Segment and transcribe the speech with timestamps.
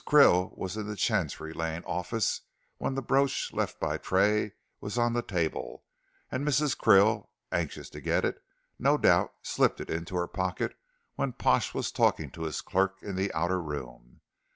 [0.03, 2.41] Krill was in the Chancery Lane office
[2.79, 5.85] when the brooch left by Tray was on the table,
[6.31, 6.75] and Mrs.
[6.75, 8.41] Krill, anxious to get it,
[8.79, 10.75] no doubt slipped it into her pocket
[11.17, 14.21] when Pash was talking to his clerk in the outer room.